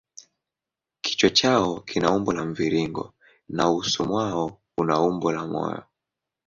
[1.03, 3.13] Kichwa chao kina umbo la mviringo
[3.47, 4.45] na uso mwao
[4.81, 5.83] una umbo la moyo.